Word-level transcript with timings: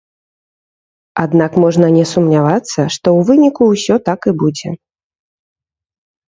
Аднак 1.23 1.51
можна 1.63 1.87
не 1.97 2.05
сумнявацца, 2.13 2.79
што 2.95 2.95
ў 2.95 3.19
выніку 3.29 3.63
ўсё 3.73 3.95
так 4.11 4.19
і 4.33 4.35
будзе. 4.45 4.69